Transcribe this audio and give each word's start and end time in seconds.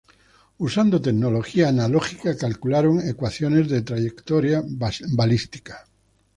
Usando 0.57 0.99
tecnología 0.99 1.69
analógica, 1.69 2.35
calcularon 2.35 3.07
ecuaciones 3.07 3.69
de 3.69 3.83
trayectoria 3.83 4.63
balística. 5.11 5.85